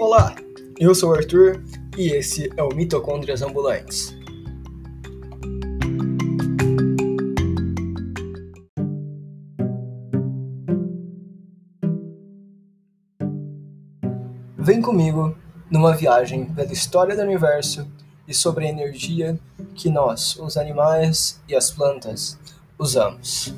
Olá, 0.00 0.32
eu 0.78 0.94
sou 0.94 1.10
o 1.10 1.14
Arthur 1.14 1.60
e 1.96 2.10
esse 2.10 2.48
é 2.56 2.62
o 2.62 2.68
Mitocôndrias 2.68 3.42
Ambulantes. 3.42 4.16
Vem 14.56 14.80
comigo 14.80 15.36
numa 15.68 15.96
viagem 15.96 16.44
pela 16.44 16.72
história 16.72 17.16
do 17.16 17.22
universo 17.22 17.84
e 18.28 18.32
sobre 18.32 18.66
a 18.66 18.68
energia 18.68 19.36
que 19.74 19.90
nós, 19.90 20.36
os 20.36 20.56
animais 20.56 21.42
e 21.48 21.56
as 21.56 21.72
plantas, 21.72 22.38
usamos. 22.78 23.52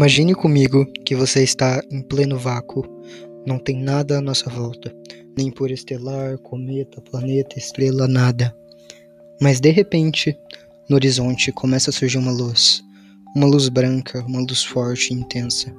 Imagine 0.00 0.34
comigo 0.34 0.86
que 1.04 1.14
você 1.14 1.42
está 1.42 1.82
em 1.90 2.00
pleno 2.00 2.38
vácuo, 2.38 2.82
não 3.46 3.58
tem 3.58 3.76
nada 3.76 4.16
à 4.16 4.20
nossa 4.22 4.48
volta, 4.48 4.90
nem 5.36 5.50
por 5.50 5.70
estelar, 5.70 6.38
cometa, 6.38 7.02
planeta, 7.02 7.58
estrela, 7.58 8.08
nada. 8.08 8.56
Mas 9.42 9.60
de 9.60 9.68
repente, 9.68 10.34
no 10.88 10.96
horizonte 10.96 11.52
começa 11.52 11.90
a 11.90 11.92
surgir 11.92 12.16
uma 12.16 12.32
luz, 12.32 12.82
uma 13.36 13.46
luz 13.46 13.68
branca, 13.68 14.24
uma 14.26 14.40
luz 14.40 14.64
forte 14.64 15.12
e 15.12 15.18
intensa. 15.18 15.70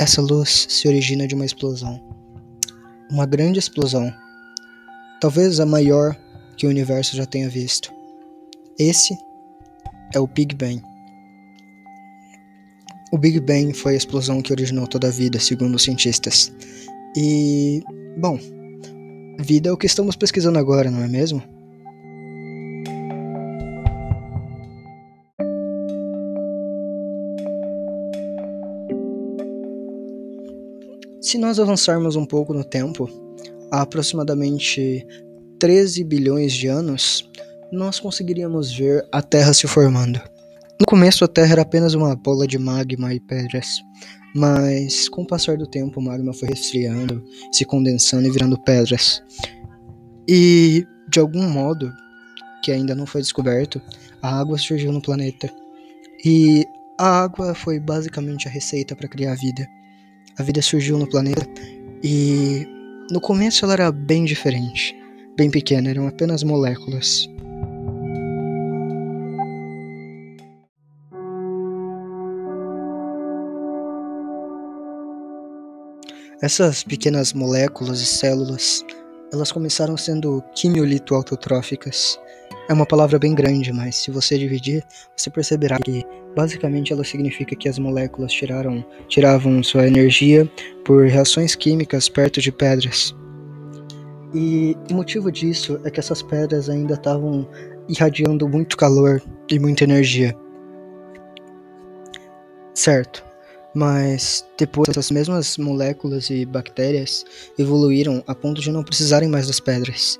Essa 0.00 0.22
luz 0.22 0.66
se 0.66 0.88
origina 0.88 1.28
de 1.28 1.34
uma 1.34 1.44
explosão, 1.44 2.02
uma 3.10 3.26
grande 3.26 3.58
explosão, 3.58 4.10
talvez 5.20 5.60
a 5.60 5.66
maior 5.66 6.16
que 6.56 6.66
o 6.66 6.70
universo 6.70 7.14
já 7.14 7.26
tenha 7.26 7.50
visto. 7.50 7.92
Esse 8.78 9.14
é 10.14 10.18
o 10.18 10.26
Big 10.26 10.54
Bang. 10.54 10.93
O 13.14 13.16
Big 13.16 13.38
Bang 13.38 13.72
foi 13.72 13.94
a 13.94 13.96
explosão 13.96 14.42
que 14.42 14.52
originou 14.52 14.88
toda 14.88 15.06
a 15.06 15.10
vida, 15.10 15.38
segundo 15.38 15.76
os 15.76 15.84
cientistas. 15.84 16.52
E, 17.16 17.80
bom, 18.18 18.36
vida 19.38 19.68
é 19.68 19.72
o 19.72 19.76
que 19.76 19.86
estamos 19.86 20.16
pesquisando 20.16 20.58
agora, 20.58 20.90
não 20.90 21.00
é 21.00 21.06
mesmo? 21.06 21.40
Se 31.20 31.38
nós 31.38 31.60
avançarmos 31.60 32.16
um 32.16 32.26
pouco 32.26 32.52
no 32.52 32.64
tempo, 32.64 33.08
há 33.70 33.82
aproximadamente 33.82 35.06
13 35.60 36.02
bilhões 36.02 36.52
de 36.52 36.66
anos, 36.66 37.30
nós 37.70 38.00
conseguiríamos 38.00 38.76
ver 38.76 39.06
a 39.12 39.22
Terra 39.22 39.54
se 39.54 39.68
formando. 39.68 40.33
No 40.84 40.86
começo 40.86 41.24
a 41.24 41.28
Terra 41.28 41.52
era 41.52 41.62
apenas 41.62 41.94
uma 41.94 42.14
bola 42.14 42.46
de 42.46 42.58
magma 42.58 43.14
e 43.14 43.18
pedras, 43.18 43.82
mas 44.34 45.08
com 45.08 45.22
o 45.22 45.26
passar 45.26 45.56
do 45.56 45.66
tempo 45.66 45.98
o 45.98 46.02
magma 46.02 46.34
foi 46.34 46.46
resfriando, 46.50 47.24
se 47.50 47.64
condensando 47.64 48.28
e 48.28 48.30
virando 48.30 48.60
pedras. 48.60 49.22
E 50.28 50.86
de 51.08 51.18
algum 51.18 51.48
modo, 51.48 51.90
que 52.62 52.70
ainda 52.70 52.94
não 52.94 53.06
foi 53.06 53.22
descoberto, 53.22 53.80
a 54.20 54.38
água 54.38 54.58
surgiu 54.58 54.92
no 54.92 55.00
planeta. 55.00 55.50
E 56.22 56.66
a 57.00 57.22
água 57.22 57.54
foi 57.54 57.80
basicamente 57.80 58.46
a 58.46 58.50
receita 58.50 58.94
para 58.94 59.08
criar 59.08 59.32
a 59.32 59.36
vida. 59.36 59.66
A 60.38 60.42
vida 60.42 60.60
surgiu 60.60 60.98
no 60.98 61.08
planeta 61.08 61.46
e 62.02 62.68
no 63.10 63.22
começo 63.22 63.64
ela 63.64 63.72
era 63.72 63.90
bem 63.90 64.26
diferente, 64.26 64.94
bem 65.34 65.50
pequena, 65.50 65.88
eram 65.88 66.06
apenas 66.06 66.42
moléculas. 66.42 67.26
Essas 76.42 76.82
pequenas 76.82 77.32
moléculas 77.32 78.00
e 78.00 78.06
células, 78.06 78.84
elas 79.32 79.52
começaram 79.52 79.96
sendo 79.96 80.42
quimiolito-autotróficas. 80.54 82.18
É 82.68 82.72
uma 82.72 82.86
palavra 82.86 83.18
bem 83.18 83.34
grande, 83.34 83.72
mas 83.72 83.96
se 83.96 84.10
você 84.10 84.38
dividir, 84.38 84.84
você 85.16 85.30
perceberá 85.30 85.78
que 85.78 86.04
basicamente 86.34 86.92
ela 86.92 87.04
significa 87.04 87.54
que 87.54 87.68
as 87.68 87.78
moléculas 87.78 88.32
tiraram, 88.32 88.84
tiravam 89.08 89.62
sua 89.62 89.86
energia 89.86 90.50
por 90.84 91.06
reações 91.06 91.54
químicas 91.54 92.08
perto 92.08 92.40
de 92.40 92.50
pedras. 92.50 93.14
E 94.34 94.76
o 94.90 94.94
motivo 94.94 95.30
disso 95.30 95.80
é 95.84 95.90
que 95.90 96.00
essas 96.00 96.20
pedras 96.22 96.68
ainda 96.68 96.94
estavam 96.94 97.48
irradiando 97.88 98.48
muito 98.48 98.76
calor 98.76 99.22
e 99.48 99.58
muita 99.58 99.84
energia. 99.84 100.36
Certo. 102.74 103.24
Mas 103.74 104.46
depois 104.56 104.88
essas 104.88 105.10
mesmas 105.10 105.58
moléculas 105.58 106.30
e 106.30 106.46
bactérias 106.46 107.24
evoluíram 107.58 108.22
a 108.26 108.34
ponto 108.34 108.60
de 108.60 108.70
não 108.70 108.84
precisarem 108.84 109.28
mais 109.28 109.46
das 109.48 109.58
pedras. 109.58 110.18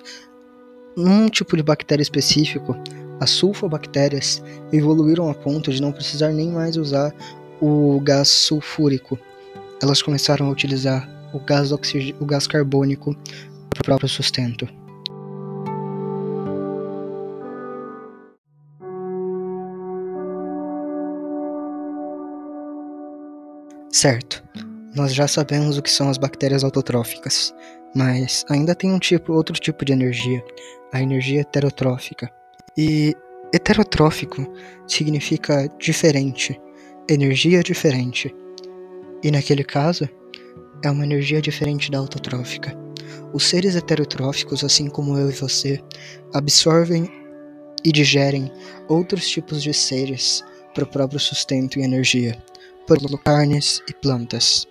Um 0.97 1.29
tipo 1.29 1.57
de 1.57 1.63
bactéria 1.63 2.03
específico, 2.03 2.77
as 3.21 3.31
sulfobactérias, 3.31 4.43
evoluíram 4.73 5.31
a 5.31 5.35
ponto 5.35 5.73
de 5.73 5.81
não 5.81 5.93
precisar 5.93 6.33
nem 6.33 6.51
mais 6.51 6.77
usar 6.77 7.15
o 7.61 8.01
gás 8.01 8.29
sulfúrico. 8.29 9.19
Elas 9.81 10.03
começaram 10.03 10.47
a 10.47 10.51
utilizar 10.51 11.09
o 11.33 11.39
gás, 11.39 11.71
o 11.73 12.25
gás 12.25 12.47
carbônico 12.47 13.17
para 13.71 13.81
o 13.81 13.85
próprio 13.85 14.09
sustento. 14.09 14.69
Certo, 23.95 24.43
nós 24.93 25.15
já 25.15 25.29
sabemos 25.29 25.79
o 25.79 25.83
que 25.83 25.89
são 25.89 26.09
as 26.09 26.19
bactérias 26.19 26.65
autotróficas, 26.65 27.55
mas 27.95 28.45
ainda 28.51 28.75
tem 28.75 28.91
um 28.91 28.99
tipo, 28.99 29.33
outro 29.33 29.55
tipo 29.55 29.85
de 29.85 29.93
energia, 29.93 30.45
a 30.93 31.01
energia 31.01 31.43
heterotrófica. 31.43 32.29
E 32.77 33.15
heterotrófico 33.55 34.53
significa 34.89 35.69
diferente, 35.79 36.61
energia 37.09 37.63
diferente. 37.63 38.35
E 39.23 39.31
naquele 39.31 39.63
caso, 39.63 40.09
é 40.83 40.91
uma 40.91 41.05
energia 41.05 41.41
diferente 41.41 41.89
da 41.89 41.99
autotrófica. 41.99 42.77
Os 43.33 43.45
seres 43.45 43.77
heterotróficos, 43.77 44.65
assim 44.65 44.89
como 44.89 45.17
eu 45.17 45.31
e 45.31 45.35
você, 45.35 45.81
absorvem 46.33 47.09
e 47.85 47.93
digerem 47.93 48.51
outros 48.89 49.29
tipos 49.29 49.63
de 49.63 49.73
seres 49.73 50.43
para 50.75 50.83
o 50.83 50.89
próprio 50.89 51.21
sustento 51.21 51.79
e 51.79 51.85
energia 51.85 52.37
por 52.87 52.99
carnes 53.19 53.83
e 53.89 53.95
plantas. 53.95 54.67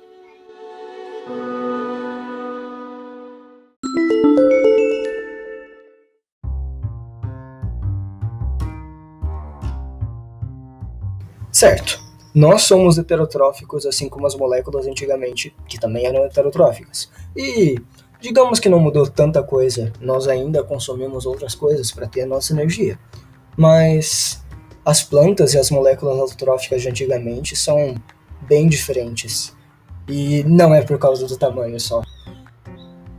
Certo. 11.52 12.02
Nós 12.36 12.64
somos 12.64 12.98
heterotróficos, 12.98 13.86
assim 13.86 14.10
como 14.10 14.26
as 14.26 14.36
moléculas 14.36 14.88
antigamente, 14.88 15.56
que 15.68 15.80
também 15.80 16.06
eram 16.06 16.26
heterotróficas. 16.26 17.10
E 17.36 17.76
digamos 18.20 18.60
que 18.60 18.68
não 18.68 18.80
mudou 18.80 19.08
tanta 19.08 19.44
coisa, 19.44 19.94
nós 20.02 20.28
ainda 20.28 20.64
consumimos 20.64 21.26
outras 21.26 21.54
coisas 21.54 21.92
para 21.92 22.08
ter 22.08 22.24
a 22.24 22.26
nossa 22.26 22.52
energia. 22.54 23.00
Mas 23.56 24.43
as 24.86 25.02
plantas 25.02 25.54
e 25.54 25.58
as 25.58 25.72
moléculas 25.72 26.20
autotróficas 26.20 26.82
de 26.82 26.90
antigamente 26.90 27.56
são 27.56 27.96
bem 28.42 28.68
diferentes. 28.68 29.56
E 30.08 30.44
não 30.44 30.74
é 30.74 30.82
por 30.82 31.00
causa 31.00 31.26
do 31.26 31.38
tamanho 31.38 31.80
só. 31.80 32.02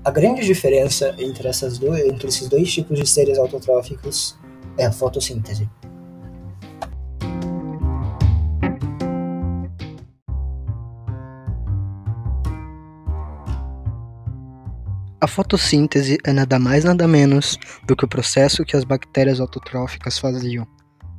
A 0.05 0.11
grande 0.11 0.45
diferença 0.45 1.15
entre, 1.19 1.49
essas 1.49 1.79
do, 1.79 1.97
entre 1.97 2.29
esses 2.29 2.47
dois 2.49 2.71
tipos 2.71 2.99
de 2.99 3.07
seres 3.07 3.39
autotróficos 3.39 4.37
é 4.77 4.85
a 4.85 4.93
fotossíntese. 4.93 5.67
A 15.19 15.27
fotossíntese 15.27 16.19
é 16.23 16.35
nada 16.35 16.59
mais 16.59 16.85
nada 16.85 17.09
menos 17.09 17.57
do 17.87 17.97
que 17.97 18.05
o 18.05 18.09
processo 18.09 18.63
que 18.63 18.77
as 18.77 18.85
bactérias 18.85 19.41
autotróficas 19.41 20.19
faziam 20.19 20.69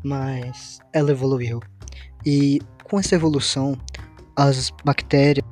mas 0.04 0.80
ela 0.94 1.12
evoluiu. 1.12 1.60
E 2.26 2.60
com 2.84 3.00
essa 3.00 3.16
evolução, 3.16 3.78
as 4.36 4.72
bactérias 4.84 5.46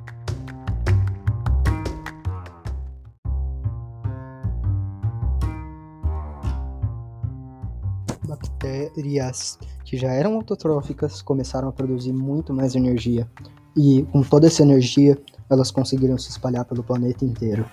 bactérias 8.26 9.58
que 9.84 9.96
já 9.96 10.10
eram 10.12 10.34
autotróficas 10.34 11.22
começaram 11.22 11.68
a 11.68 11.72
produzir 11.72 12.12
muito 12.12 12.52
mais 12.52 12.74
energia. 12.74 13.28
E 13.76 14.02
com 14.12 14.22
toda 14.22 14.46
essa 14.46 14.62
energia, 14.62 15.18
elas 15.50 15.70
conseguiram 15.70 16.16
se 16.16 16.30
espalhar 16.30 16.64
pelo 16.64 16.82
planeta 16.82 17.24
inteiro. 17.24 17.64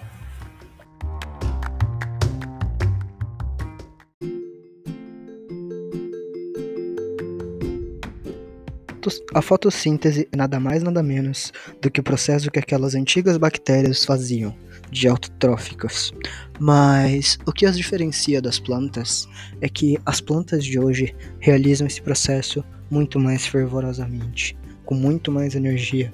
A 9.34 9.42
fotossíntese 9.42 10.28
é 10.32 10.38
nada 10.38 10.60
mais 10.60 10.84
nada 10.84 11.02
menos 11.02 11.52
do 11.82 11.90
que 11.90 12.00
o 12.00 12.04
processo 12.04 12.52
que 12.52 12.60
aquelas 12.60 12.96
antigas 12.96 13.38
bactérias 13.38 14.06
faziam, 14.06 14.56
de 14.92 15.08
autotróficas. 15.08 16.12
Mas 16.60 17.38
o 17.46 17.52
que 17.52 17.66
as 17.66 17.78
diferencia 17.78 18.42
das 18.42 18.60
plantas 18.60 19.28
é 19.62 19.70
que 19.70 19.98
as 20.06 20.22
plantas 20.22 20.66
de 20.66 20.78
hoje 20.80 21.16
realizam 21.40 21.88
esse 21.88 22.02
processo 22.02 22.64
muito 22.90 23.20
mais 23.20 23.48
fervorosamente, 23.48 24.58
com 24.86 24.96
muito 24.96 25.32
mais 25.32 25.56
energia. 25.56 26.14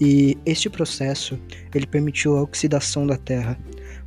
E 0.00 0.36
este 0.46 0.68
processo 0.68 1.38
ele 1.74 1.86
permitiu 1.86 2.36
a 2.36 2.42
oxidação 2.42 3.06
da 3.06 3.16
terra, 3.16 3.58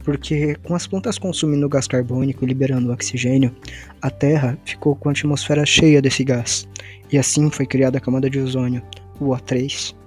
porque 0.03 0.55
com 0.63 0.75
as 0.75 0.87
plantas 0.87 1.17
consumindo 1.17 1.69
gás 1.69 1.87
carbônico 1.87 2.43
e 2.43 2.47
liberando 2.47 2.91
oxigênio, 2.91 3.55
a 4.01 4.09
Terra 4.09 4.57
ficou 4.65 4.95
com 4.95 5.09
a 5.09 5.11
atmosfera 5.11 5.65
cheia 5.65 6.01
desse 6.01 6.23
gás, 6.23 6.67
e 7.11 7.17
assim 7.17 7.49
foi 7.49 7.65
criada 7.65 7.97
a 7.97 8.01
camada 8.01 8.29
de 8.29 8.39
ozônio, 8.39 8.81
o 9.19 9.29
O3. 9.29 10.00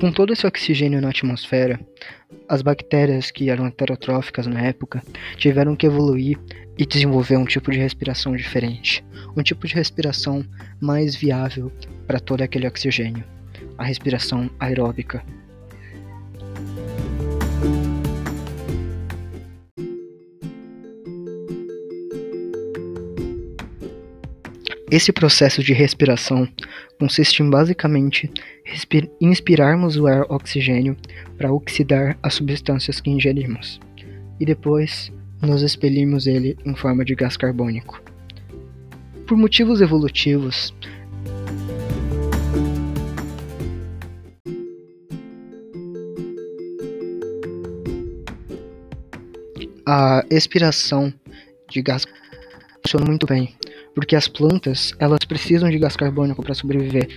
Com 0.00 0.10
todo 0.10 0.32
esse 0.32 0.46
oxigênio 0.46 0.98
na 0.98 1.10
atmosfera, 1.10 1.78
as 2.48 2.62
bactérias 2.62 3.30
que 3.30 3.50
eram 3.50 3.66
heterotróficas 3.66 4.46
na 4.46 4.62
época 4.62 5.02
tiveram 5.36 5.76
que 5.76 5.86
evoluir 5.86 6.38
e 6.78 6.86
desenvolver 6.86 7.36
um 7.36 7.44
tipo 7.44 7.70
de 7.70 7.78
respiração 7.78 8.34
diferente, 8.34 9.04
um 9.36 9.42
tipo 9.42 9.66
de 9.66 9.74
respiração 9.74 10.42
mais 10.80 11.14
viável 11.14 11.70
para 12.06 12.18
todo 12.18 12.40
aquele 12.40 12.66
oxigênio, 12.66 13.22
a 13.76 13.84
respiração 13.84 14.50
aeróbica. 14.58 15.22
Esse 24.90 25.12
processo 25.12 25.62
de 25.62 25.72
respiração 25.72 26.48
consiste 26.98 27.44
em 27.44 27.48
basicamente 27.48 28.28
inspirarmos 29.20 29.96
o 29.96 30.08
ar 30.08 30.22
oxigênio 30.28 30.96
para 31.38 31.52
oxidar 31.52 32.18
as 32.20 32.34
substâncias 32.34 33.00
que 33.00 33.08
ingerimos 33.08 33.78
e 34.40 34.44
depois 34.44 35.12
nos 35.40 35.62
expelirmos 35.62 36.26
ele 36.26 36.56
em 36.66 36.74
forma 36.74 37.04
de 37.04 37.14
gás 37.14 37.36
carbônico. 37.36 38.02
Por 39.28 39.36
motivos 39.36 39.80
evolutivos, 39.80 40.74
a 49.86 50.24
expiração 50.28 51.14
de 51.70 51.80
gás 51.80 52.04
funciona 52.82 53.06
muito 53.06 53.24
bem, 53.24 53.54
porque 53.94 54.16
as 54.16 54.28
plantas, 54.28 54.92
elas 54.98 55.24
precisam 55.26 55.68
de 55.68 55.78
gás 55.78 55.96
carbônico 55.96 56.42
para 56.42 56.54
sobreviver, 56.54 57.08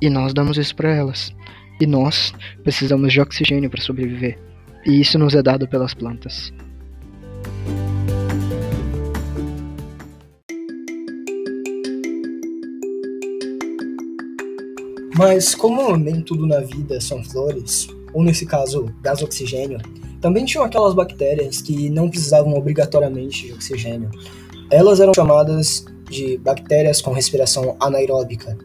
e 0.00 0.10
nós 0.10 0.34
damos 0.34 0.58
isso 0.58 0.74
para 0.76 0.94
elas. 0.94 1.34
E 1.80 1.86
nós 1.86 2.32
precisamos 2.62 3.12
de 3.12 3.20
oxigênio 3.20 3.68
para 3.70 3.82
sobreviver, 3.82 4.38
e 4.86 5.00
isso 5.00 5.18
nos 5.18 5.34
é 5.34 5.42
dado 5.42 5.66
pelas 5.68 5.94
plantas. 5.94 6.52
Mas 15.16 15.54
como 15.54 15.96
nem 15.96 16.20
tudo 16.20 16.44
na 16.44 16.60
vida 16.60 17.00
são 17.00 17.22
flores, 17.22 17.88
ou 18.12 18.22
nesse 18.22 18.44
caso, 18.44 18.92
gás 19.00 19.22
oxigênio, 19.22 19.78
também 20.20 20.44
tinham 20.44 20.64
aquelas 20.64 20.94
bactérias 20.94 21.60
que 21.60 21.88
não 21.88 22.08
precisavam 22.08 22.54
obrigatoriamente 22.54 23.46
de 23.46 23.52
oxigênio. 23.52 24.10
Elas 24.70 24.98
eram 24.98 25.12
chamadas 25.14 25.84
de 26.08 26.36
bactérias 26.38 27.00
com 27.00 27.12
respiração 27.12 27.76
anaeróbica. 27.80 28.56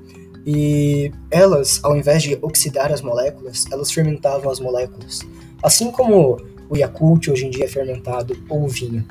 E 0.45 1.11
elas, 1.29 1.79
ao 1.83 1.95
invés 1.95 2.23
de 2.23 2.37
oxidar 2.41 2.91
as 2.91 3.01
moléculas, 3.01 3.65
elas 3.71 3.91
fermentavam 3.91 4.51
as 4.51 4.59
moléculas. 4.59 5.19
Assim 5.61 5.91
como 5.91 6.37
o 6.69 6.77
Yakult 6.77 7.27
hoje 7.29 7.45
em 7.45 7.49
dia 7.49 7.65
é 7.65 7.67
fermentado 7.67 8.37
ou 8.47 8.63
o 8.63 8.67
vinho. 8.67 9.05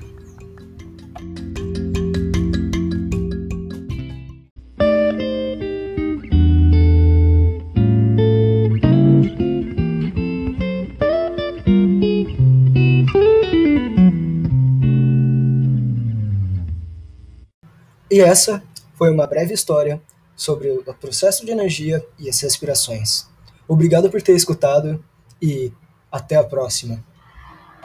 E 18.10 18.20
essa 18.20 18.62
foi 18.94 19.10
uma 19.10 19.26
breve 19.26 19.52
história 19.52 20.00
sobre 20.34 20.70
o 20.70 20.94
processo 20.94 21.44
de 21.44 21.52
energia 21.52 22.04
e 22.18 22.28
as 22.28 22.40
respirações. 22.40 23.26
Obrigado 23.66 24.10
por 24.10 24.22
ter 24.22 24.34
escutado 24.34 25.04
e 25.42 25.72
até 26.10 26.36
a 26.36 26.44
próxima. 26.44 27.04